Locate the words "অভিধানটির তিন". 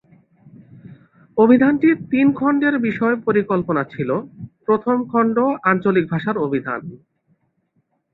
1.37-2.27